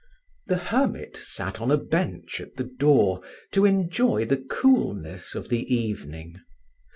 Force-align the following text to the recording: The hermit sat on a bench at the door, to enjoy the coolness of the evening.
The 0.47 0.57
hermit 0.57 1.15
sat 1.15 1.61
on 1.61 1.69
a 1.69 1.77
bench 1.77 2.41
at 2.41 2.55
the 2.55 2.63
door, 2.63 3.21
to 3.51 3.65
enjoy 3.65 4.25
the 4.25 4.37
coolness 4.37 5.35
of 5.35 5.49
the 5.49 5.61
evening. 5.71 6.37